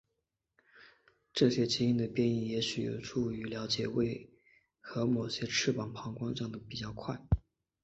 [1.31, 4.31] 这些因基的变异也许有助于了解为
[4.79, 7.19] 何某些膀膀胱癌长得比较快。